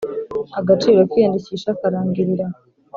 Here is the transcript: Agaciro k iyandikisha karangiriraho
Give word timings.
Agaciro 0.59 0.99
k 1.09 1.11
iyandikisha 1.17 1.69
karangiriraho 1.79 2.57